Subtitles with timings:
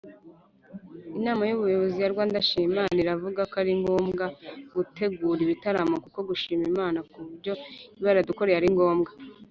[1.17, 4.25] Inama y Ubuyobozi ya Rwanda shima imana ivugako aringombwa
[4.75, 7.53] gutegura ibitaramo kuko gushima imana kubyo
[7.99, 9.11] ibayaradukoreye aringombwa.